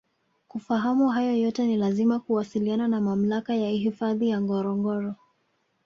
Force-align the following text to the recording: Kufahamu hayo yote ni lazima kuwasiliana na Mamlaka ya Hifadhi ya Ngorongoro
Kufahamu 0.47 1.09
hayo 1.09 1.37
yote 1.37 1.65
ni 1.67 1.77
lazima 1.77 2.19
kuwasiliana 2.19 2.87
na 2.87 3.01
Mamlaka 3.01 3.55
ya 3.55 3.69
Hifadhi 3.69 4.29
ya 4.29 4.41
Ngorongoro 4.41 5.15